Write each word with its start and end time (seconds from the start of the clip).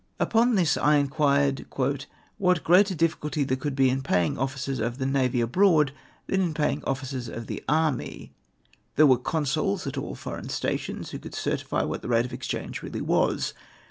Upon 0.19 0.55
this 0.55 0.77
I 0.77 0.99
inquh 0.99 1.37
ed" 1.37 2.05
what 2.39 2.63
greater 2.63 2.95
difficulty 2.95 3.43
there 3.43 3.55
could 3.55 3.75
be 3.75 3.87
in 3.91 4.01
papng 4.01 4.35
officers 4.35 4.79
of 4.79 4.97
the 4.97 5.05
navy 5.05 5.41
abroad 5.41 5.91
than 6.25 6.41
in 6.41 6.55
paying 6.55 6.83
officers 6.85 7.27
of 7.27 7.45
the 7.45 7.63
army? 7.69 8.33
There 8.95 9.05
were 9.05 9.19
consuls 9.19 9.85
at 9.85 9.99
all 9.99 10.15
the 10.15 10.15
foreign 10.19 10.49
stations, 10.49 11.11
who 11.11 11.19
could 11.19 11.35
certify 11.35 11.83
what 11.83 12.01
the 12.01 12.09
rate 12.09 12.25
of 12.25 12.33
exchange 12.33 12.81
really 12.81 12.99
was. 13.01 13.53